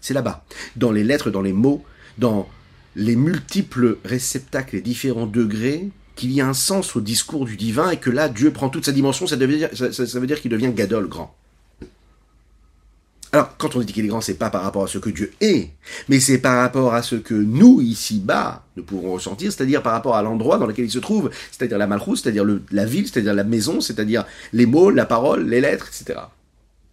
[0.02, 1.84] C'est là-bas, dans les lettres, dans les mots,
[2.18, 2.48] dans
[2.96, 7.90] les multiples réceptacles et différents degrés qu'il y a un sens au discours du divin
[7.90, 10.52] et que là, Dieu prend toute sa dimension, ça, veut dire, ça, veut dire qu'il
[10.52, 11.36] devient Gadol, grand.
[13.34, 15.34] Alors, quand on dit qu'il est grand, c'est pas par rapport à ce que Dieu
[15.42, 15.72] est,
[16.08, 20.16] mais c'est par rapport à ce que nous, ici-bas, nous pouvons ressentir, c'est-à-dire par rapport
[20.16, 23.44] à l'endroit dans lequel il se trouve, c'est-à-dire la malchous, c'est-à-dire la ville, c'est-à-dire la
[23.44, 24.24] maison, c'est-à-dire
[24.54, 26.20] les mots, la parole, les lettres, etc.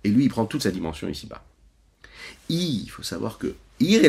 [0.04, 1.44] Et lui, il prend toute sa dimension ici-bas.
[2.48, 4.00] Il faut savoir que Ir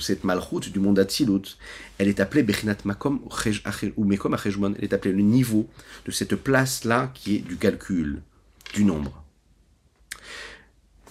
[0.00, 1.58] cette malchut du monde Atzilut,
[1.98, 3.20] elle est appelée Bechinat Makom
[3.96, 4.36] ou Mekom
[4.78, 5.68] Elle est appelée le niveau
[6.06, 8.22] de cette place-là qui est du calcul,
[8.72, 9.22] du nombre.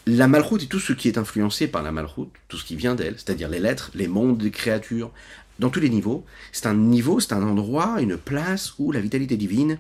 [0.08, 2.96] La malchut est tout ce qui est influencé par la malchut, tout ce qui vient
[2.96, 5.12] d'elle, c'est-à-dire les lettres, les mondes les créatures,
[5.60, 6.26] dans tous les niveaux.
[6.52, 9.78] C'est un niveau, c'est un endroit, une place où la vitalité divine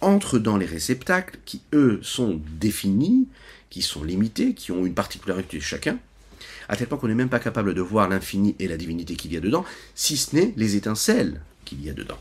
[0.00, 3.26] entrent dans les réceptacles qui, eux, sont définis,
[3.72, 5.98] qui sont limités, qui ont une particularité chacun,
[6.68, 9.32] à tel point qu'on n'est même pas capable de voir l'infini et la divinité qu'il
[9.32, 12.18] y a dedans, si ce n'est les étincelles qu'il y a dedans.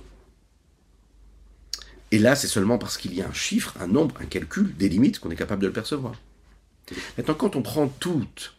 [2.11, 4.87] Et là, c'est seulement parce qu'il y a un chiffre, un nombre, un calcul, des
[4.87, 6.13] limites qu'on est capable de le percevoir.
[7.17, 8.55] Maintenant, quand on prend toutes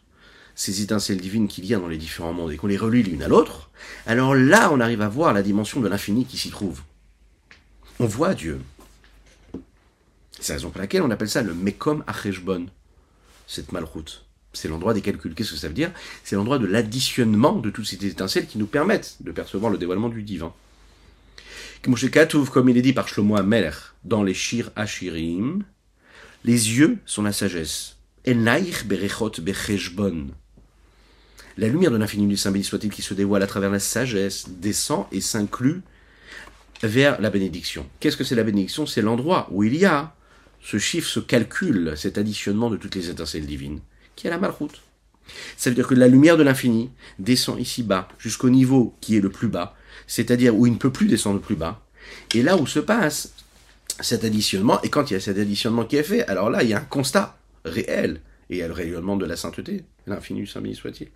[0.53, 3.23] ces étincelles divines qu'il y a dans les différents mondes et qu'on les relie l'une
[3.23, 3.71] à l'autre,
[4.05, 6.83] alors là, on arrive à voir la dimension de l'infini qui s'y trouve.
[7.99, 8.61] On voit Dieu.
[10.39, 12.67] C'est la raison pour laquelle on appelle ça le Mekom Acheshbon,
[13.47, 14.25] cette malroute.
[14.53, 15.33] C'est l'endroit des calculs.
[15.33, 15.91] Qu'est-ce que ça veut dire?
[16.23, 20.09] C'est l'endroit de l'additionnement de toutes ces étincelles qui nous permettent de percevoir le dévoilement
[20.09, 20.53] du divin.
[21.81, 23.37] Comme il est dit par Shlomo
[24.05, 25.63] dans les Shir Ashirim,
[26.45, 27.97] les yeux sont la sagesse.
[28.25, 28.59] La
[31.67, 35.07] lumière de l'infini du Saint béni soit-il qui se dévoile à travers la sagesse descend
[35.11, 35.81] et s'inclut
[36.81, 37.85] vers la bénédiction.
[37.99, 38.85] Qu'est-ce que c'est la bénédiction?
[38.85, 40.15] C'est l'endroit où il y a
[40.63, 43.81] ce chiffre, ce calcul, cet additionnement de toutes les étincelles divines,
[44.15, 44.81] qui est la malroute.
[45.57, 49.21] Ça veut dire que la lumière de l'infini descend ici bas, jusqu'au niveau qui est
[49.21, 49.75] le plus bas,
[50.07, 51.85] c'est-à-dire où il ne peut plus descendre plus bas.
[52.33, 53.33] Et là où se passe
[53.99, 56.69] cet additionnement, et quand il y a cet additionnement qui est fait, alors là, il
[56.69, 60.47] y a un constat réel, et il y a le rayonnement de la sainteté, l'infini
[60.47, 61.09] saint soit-il.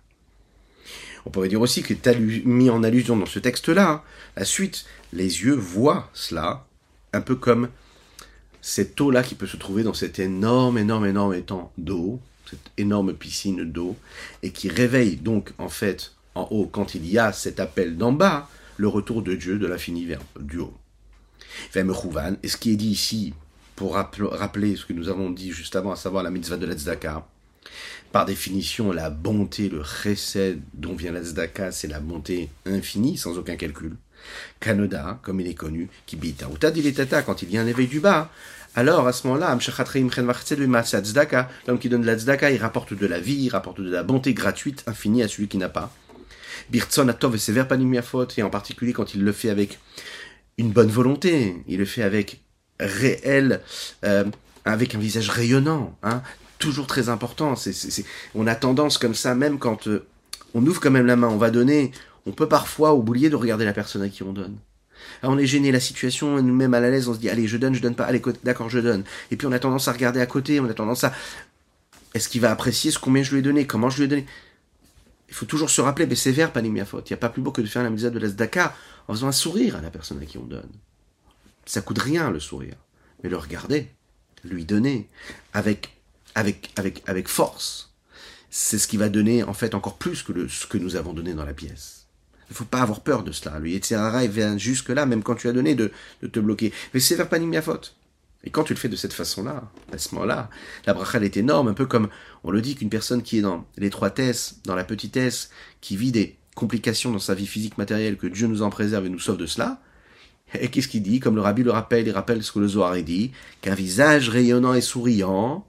[1.26, 4.02] On pourrait dire aussi que as mis en allusion dans ce texte-là, hein,
[4.36, 6.66] la suite, les yeux voient cela,
[7.12, 7.68] un peu comme
[8.68, 13.14] cette eau-là qui peut se trouver dans cet énorme, énorme, énorme étang d'eau, cette énorme
[13.14, 13.96] piscine d'eau,
[14.42, 18.12] et qui réveille donc en fait en haut, quand il y a cet appel d'en
[18.12, 20.74] bas, le retour de Dieu de l'infini vers du haut.
[21.74, 23.32] Et ce qui est dit ici,
[23.74, 27.26] pour rappeler ce que nous avons dit juste avant, à savoir la mitzvah de l'Etzdaka,
[28.12, 33.56] par définition, la bonté, le chesed dont vient l'Etzdaka, c'est la bonté infinie, sans aucun
[33.56, 33.96] calcul.
[34.60, 36.48] Kanoda, comme il est connu, qui bita.
[36.48, 38.30] Ou tata, quand il y a un éveil du bas,
[38.78, 39.58] alors à ce moment-là,
[41.66, 44.34] l'homme qui donne de la il rapporte de la vie, il rapporte de la bonté
[44.34, 45.92] gratuite, infinie à celui qui n'a pas.
[46.70, 47.64] Birtson Atov et Sever
[48.36, 49.80] et en particulier quand il le fait avec
[50.58, 52.40] une bonne volonté, il le fait avec
[52.78, 53.62] réel,
[54.04, 54.22] euh,
[54.64, 56.22] avec un visage rayonnant, hein,
[56.60, 57.56] toujours très important.
[57.56, 58.04] C'est,
[58.36, 60.06] on a tendance comme ça, même quand euh,
[60.54, 61.90] on ouvre quand même la main, on va donner,
[62.26, 64.56] on peut parfois oublier de regarder la personne à qui on donne.
[65.22, 67.82] On est gêné, la situation, nous-mêmes à l'aise, on se dit, allez, je donne, je
[67.82, 69.04] donne pas, allez, d'accord, je donne.
[69.30, 71.12] Et puis on a tendance à regarder à côté, on a tendance à,
[72.14, 74.26] est-ce qu'il va apprécier ce combien je lui ai donné, comment je lui ai donné?
[75.28, 77.60] Il faut toujours se rappeler, mais sévère, pas Il n'y a pas plus beau que
[77.60, 78.74] de faire la misère de l'Asdaka
[79.08, 80.70] en faisant un sourire à la personne à qui on donne.
[81.66, 82.76] Ça coûte rien le sourire,
[83.22, 83.88] mais le regarder,
[84.44, 85.08] lui donner
[85.52, 85.98] avec,
[86.34, 87.92] avec, avec, avec force,
[88.48, 91.34] c'est ce qui va donner en fait encore plus que ce que nous avons donné
[91.34, 91.97] dans la pièce.
[92.48, 93.58] Il ne faut pas avoir peur de cela.
[93.58, 94.00] Lui, etc.
[94.22, 96.72] il vient jusque là, même quand tu as donné, de, de te bloquer.
[96.94, 97.28] Mais c'est vers
[97.62, 97.94] faute.
[98.44, 100.48] Et quand tu le fais de cette façon-là, à ce moment-là,
[100.86, 102.08] la bracha est énorme, un peu comme
[102.44, 106.36] on le dit qu'une personne qui est dans l'étroitesse, dans la petitesse, qui vit des
[106.54, 109.46] complications dans sa vie physique matérielle, que Dieu nous en préserve et nous sauve de
[109.46, 109.80] cela.
[110.58, 111.20] Et qu'est-ce qu'il dit?
[111.20, 114.72] Comme le rabbi le rappelle, il rappelle ce que le Zohar dit, qu'un visage rayonnant
[114.72, 115.66] et souriant,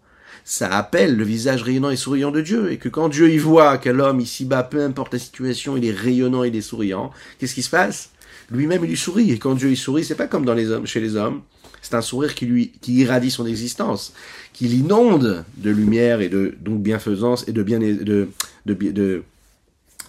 [0.49, 3.77] ça appelle le visage rayonnant et souriant de Dieu, et que quand Dieu y voit
[3.77, 7.61] qu'un homme ici-bas, peu importe la situation, il est rayonnant, il est souriant, qu'est-ce qui
[7.61, 8.09] se passe?
[8.49, 10.87] Lui-même, il lui sourit, et quand Dieu y sourit, c'est pas comme dans les hommes,
[10.87, 11.43] chez les hommes,
[11.83, 14.11] c'est un sourire qui lui, qui irradie son existence,
[14.51, 18.27] qui l'inonde de lumière et de donc bienfaisance et de bien de de
[18.65, 19.23] de,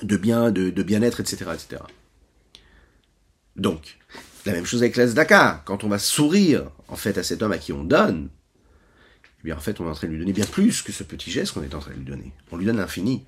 [0.02, 1.82] de bien de, de bien-être, etc., etc.
[3.56, 3.98] Donc,
[4.46, 5.62] la même chose avec l'Azdaka.
[5.66, 8.30] Quand on va sourire, en fait, à cet homme à qui on donne,
[9.40, 11.02] eh bien, en fait, on est en train de lui donner bien plus que ce
[11.02, 12.32] petit geste qu'on est en train de lui donner.
[12.52, 13.24] On lui donne l'infini.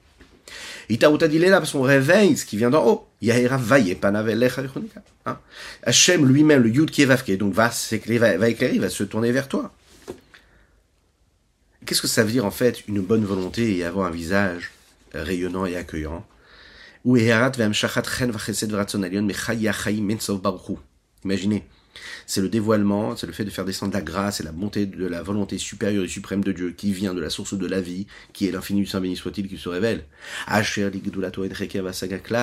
[0.88, 3.09] Itaouta là parce qu'on réveille ce qui vient d'en haut.
[3.22, 3.96] Vaye
[5.25, 5.38] hein.
[5.85, 9.48] Hachem lui-même, le Yud qui est donc va s'éclairer, va éclairer, va se tourner vers
[9.48, 9.72] toi.
[11.87, 14.70] Qu'est-ce que ça veut dire en fait une bonne volonté et avoir un visage
[15.14, 16.27] rayonnant et accueillant?
[21.25, 21.64] Imaginez,
[22.26, 25.07] c'est le dévoilement, c'est le fait de faire descendre la grâce et la bonté de
[25.07, 28.07] la volonté supérieure et suprême de Dieu qui vient de la source de la vie,
[28.33, 30.05] qui est l'infini du Saint béni soit-il qui se révèle.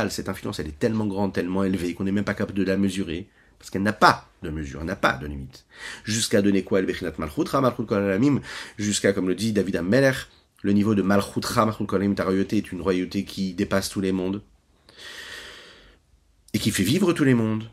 [0.10, 2.78] Cette influence, elle est tellement grande, tellement élevée qu'on n'est même pas capable de la
[2.78, 5.66] mesurer, parce qu'elle n'a pas de mesure, elle n'a pas de limite.
[6.04, 6.82] Jusqu'à donner quoi
[8.78, 10.14] Jusqu'à, comme le dit David Ameller,
[10.62, 14.12] le niveau de Malchut Malchut Kolamim, ta royauté est une royauté qui dépasse tous les
[14.12, 14.42] mondes
[16.54, 17.70] et qui fait vivre tous les mondes.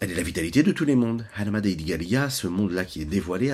[0.00, 1.24] Elle est la vitalité de tous les mondes.
[2.30, 3.50] ce monde-là qui est dévoilé,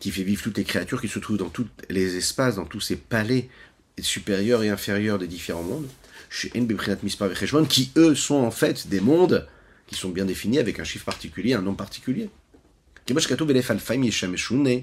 [0.00, 2.80] qui fait vivre toutes les créatures qui se trouvent dans tous les espaces, dans tous
[2.80, 3.48] ces palais
[4.00, 5.88] supérieurs et inférieurs des différents mondes,
[7.68, 9.48] qui eux sont en fait des mondes
[9.86, 12.30] qui sont bien définis avec un chiffre particulier, un nom particulier.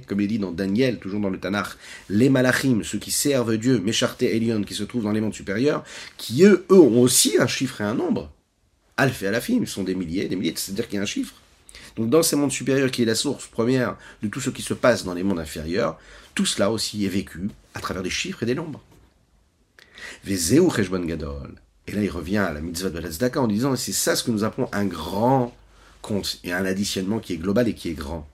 [0.07, 1.67] Comme il dit dans Daniel, toujours dans le Tanakh,
[2.09, 5.83] les malachim, ceux qui servent Dieu, Mécharté Elion, qui se trouvent dans les mondes supérieurs,
[6.17, 8.31] qui eux, eux ont aussi un chiffre et un nombre.
[8.97, 11.35] Alpha et Alafim, ils sont des milliers, des milliers, c'est-à-dire qu'il y a un chiffre.
[11.97, 14.73] Donc dans ces mondes supérieurs, qui est la source première de tout ce qui se
[14.73, 15.99] passe dans les mondes inférieurs,
[16.33, 18.81] tout cela aussi est vécu à travers des chiffres et des nombres.
[21.05, 21.55] Gadol.
[21.87, 24.31] Et là, il revient à la mitzvah de la en disant, c'est ça ce que
[24.31, 25.53] nous appelons un grand
[26.05, 28.27] compte et un additionnement qui est global et qui est grand.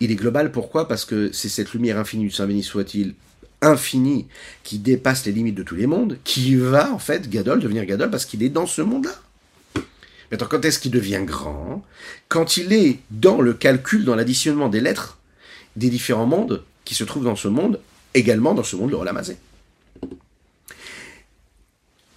[0.00, 0.88] Il est global pourquoi?
[0.88, 3.14] Parce que c'est cette lumière infinie du Saint béni soit-il,
[3.60, 4.26] infinie,
[4.64, 8.10] qui dépasse les limites de tous les mondes, qui va en fait, Gadol, devenir Gadol
[8.10, 9.14] parce qu'il est dans ce monde-là.
[10.30, 11.84] Maintenant, quand est-ce qu'il devient grand?
[12.28, 15.18] Quand il est dans le calcul, dans l'additionnement des lettres
[15.76, 17.80] des différents mondes qui se trouvent dans ce monde,
[18.14, 19.36] également dans ce monde de Rolamazé.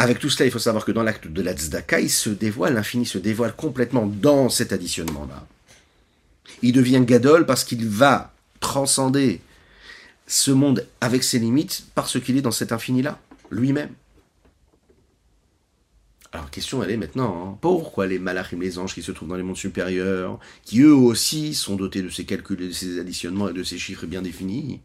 [0.05, 2.75] Avec tout cela, il faut savoir que dans l'acte de la tzedaka, il se dévoile,
[2.75, 5.47] l'infini se dévoile complètement dans cet additionnement-là.
[6.61, 9.41] Il devient gadol parce qu'il va transcender
[10.27, 13.17] ce monde avec ses limites parce qu'il est dans cet infini-là,
[13.49, 13.89] lui-même.
[16.33, 19.41] Alors, question, est maintenant, hein, pourquoi les malachim, les anges qui se trouvent dans les
[19.41, 23.63] mondes supérieurs, qui eux aussi sont dotés de ces calculs, de ces additionnements et de
[23.63, 24.81] ces chiffres bien définis,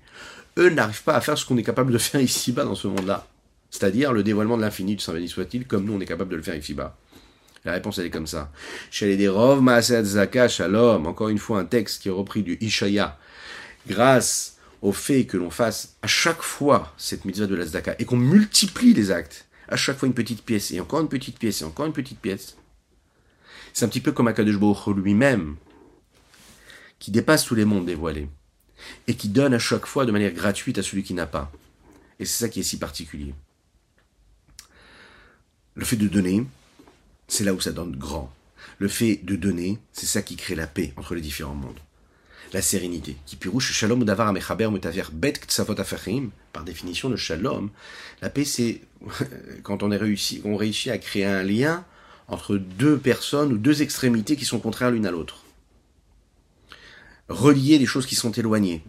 [0.56, 3.26] eux n'arrivent pas à faire ce qu'on est capable de faire ici-bas dans ce monde-là?
[3.70, 6.36] C'est-à-dire le dévoilement de l'infini du Saint béni soit-il, comme nous on est capable de
[6.36, 6.96] le faire ici-bas.
[7.64, 8.50] La réponse elle est comme ça.
[9.00, 13.18] Rov Zaka Shalom, encore une fois un texte qui est repris du Ishaya,
[13.86, 18.04] grâce au fait que l'on fasse à chaque fois cette mitzvah de la Zaka et
[18.04, 21.62] qu'on multiplie les actes, à chaque fois une petite pièce et encore une petite pièce
[21.62, 22.56] et encore une petite pièce.
[23.72, 24.56] C'est un petit peu comme Akadosh
[24.96, 25.56] lui-même,
[26.98, 28.28] qui dépasse tous les mondes dévoilés
[29.06, 31.52] et qui donne à chaque fois de manière gratuite à celui qui n'a pas.
[32.18, 33.34] Et c'est ça qui est si particulier.
[35.80, 36.44] Le fait de donner,
[37.26, 38.30] c'est là où ça donne grand.
[38.78, 41.78] Le fait de donner, c'est ça qui crée la paix entre les différents mondes.
[42.52, 43.16] La sérénité.
[43.24, 44.04] Qui pirouche shalom
[46.52, 47.70] Par définition, le shalom,
[48.20, 48.82] la paix, c'est
[49.62, 51.82] quand on, est réussi, on réussit à créer un lien
[52.28, 55.44] entre deux personnes ou deux extrémités qui sont contraires l'une à l'autre.
[57.30, 58.82] Relier des choses qui sont éloignées,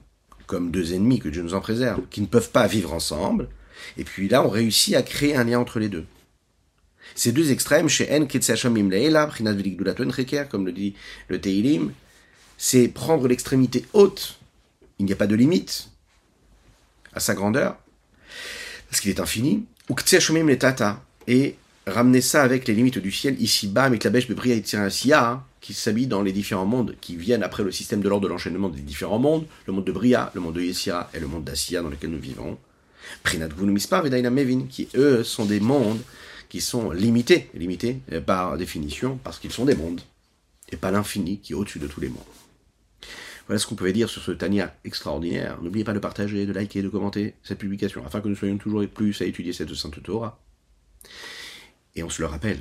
[0.46, 3.48] comme deux ennemis, que Dieu nous en préserve, qui ne peuvent pas vivre ensemble.
[3.96, 6.06] Et puis là, on réussit à créer un lien entre les deux.
[7.16, 8.76] Ces deux extrêmes, chez En comme
[10.66, 10.95] le dit
[11.28, 11.91] le Teilim,
[12.57, 14.39] c'est prendre l'extrémité haute,
[14.99, 15.89] il n'y a pas de limite
[17.14, 17.78] à sa grandeur,
[18.89, 19.95] parce qu'il est infini, ou
[21.28, 21.55] et
[21.88, 24.55] ramener ça avec les limites du ciel, ici-bas, avec la bêche Bria
[25.62, 28.70] qui s'habille dans les différents mondes qui viennent après le système de l'ordre de l'enchaînement
[28.70, 31.82] des différents mondes, le monde de Bria, le monde de Yesira et le monde d'Assia
[31.82, 32.57] dans lequel nous vivons.
[33.24, 36.01] Prinat et Mevin, qui eux sont des mondes
[36.52, 40.02] qui sont limités, limités euh, par définition, parce qu'ils sont des mondes,
[40.70, 42.22] et pas l'infini qui est au-dessus de tous les mondes.
[43.47, 45.62] Voilà ce qu'on pouvait dire sur ce Tania extraordinaire.
[45.62, 48.86] N'oubliez pas de partager, de liker, de commenter cette publication, afin que nous soyons toujours
[48.86, 50.41] plus à étudier cette Sainte Torah.
[51.95, 52.60] Et on se le rappelle,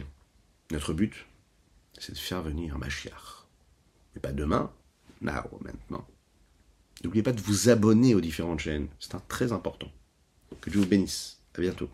[0.70, 1.26] notre but,
[1.98, 3.44] c'est de faire venir un Mashiach.
[4.14, 4.70] Mais pas demain,
[5.20, 6.06] now, maintenant.
[7.02, 9.90] N'oubliez pas de vous abonner aux différentes chaînes, c'est très important.
[10.60, 11.40] Que Dieu vous bénisse.
[11.58, 11.90] À bientôt.